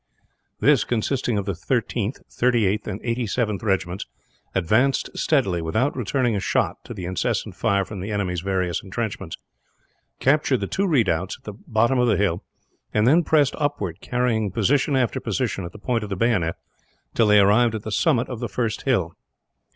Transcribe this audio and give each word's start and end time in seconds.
This, 0.59 0.83
consisting 0.83 1.37
of 1.37 1.45
the 1.45 1.51
13th, 1.53 2.21
38th, 2.27 2.87
and 2.87 2.99
87th 3.03 3.61
Regiments, 3.61 4.07
advanced 4.55 5.11
steadily, 5.15 5.61
without 5.61 5.95
returning 5.95 6.35
a 6.35 6.39
shot 6.39 6.83
to 6.85 6.95
the 6.95 7.05
incessant 7.05 7.55
fire 7.55 7.85
from 7.85 7.99
the 7.99 8.09
enemy's 8.09 8.41
various 8.41 8.81
entrenchments; 8.83 9.37
captured 10.19 10.59
the 10.59 10.65
two 10.65 10.87
redoubts 10.87 11.37
at 11.37 11.43
the 11.43 11.53
bottom 11.67 11.99
of 11.99 12.07
the 12.07 12.17
hill; 12.17 12.43
and 12.91 13.05
then 13.05 13.23
pressed 13.23 13.53
upwards, 13.59 13.99
carrying 14.01 14.49
position 14.49 14.95
after 14.95 15.19
position 15.19 15.65
at 15.65 15.71
the 15.71 15.77
point 15.77 16.03
of 16.03 16.09
the 16.09 16.15
bayonet, 16.15 16.55
till 17.13 17.27
they 17.27 17.39
arrived 17.39 17.75
at 17.75 17.83
the 17.83 17.91
summit 17.91 18.27
of 18.27 18.39
the 18.39 18.49
first 18.49 18.81
hill. 18.85 19.13